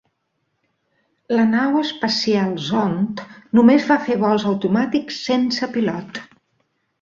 [1.39, 3.21] La nau espacial Zond
[3.59, 6.21] només va fer vols automàtics sense pilot.